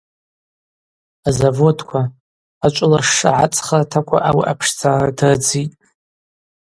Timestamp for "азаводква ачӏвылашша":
1.27-3.29